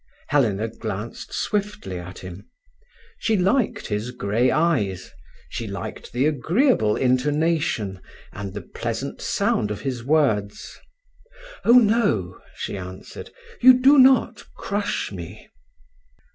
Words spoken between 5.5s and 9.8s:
liked the agreeable intonation, and the pleasant sound